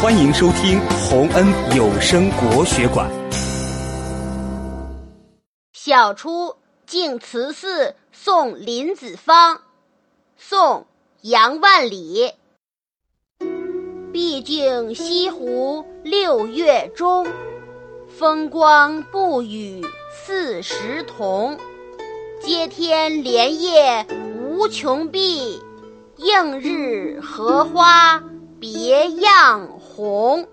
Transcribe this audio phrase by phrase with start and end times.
[0.00, 3.10] 欢迎收听洪恩有声国学馆。
[5.72, 6.54] 晓出
[6.86, 9.60] 净慈寺送林子方，
[10.36, 10.82] 宋·
[11.22, 12.32] 杨万里。
[14.12, 17.26] 毕竟西湖六月中，
[18.06, 19.84] 风光不与
[20.14, 21.58] 四时同。
[22.40, 24.06] 接天莲叶
[24.38, 25.60] 无穷碧，
[26.18, 28.22] 映日荷花
[28.60, 30.46] 别样红。